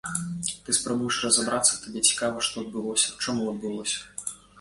Ты 0.67 0.73
спрабуеш 0.77 1.19
разабрацца, 1.25 1.73
табе 1.83 2.01
цікава, 2.11 2.37
што 2.47 2.63
адбылося, 2.63 3.13
чаму 3.27 3.43
адбылося. 3.53 4.35